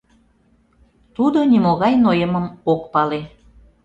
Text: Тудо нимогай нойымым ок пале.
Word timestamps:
Тудо 1.15 1.39
нимогай 1.51 1.93
нойымым 2.03 2.45
ок 2.71 2.81
пале. 2.93 3.21